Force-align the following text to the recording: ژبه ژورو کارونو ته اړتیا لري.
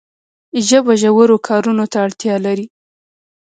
ژبه 0.67 0.93
ژورو 1.01 1.35
کارونو 1.47 1.85
ته 1.91 1.97
اړتیا 2.05 2.35
لري. 2.45 2.65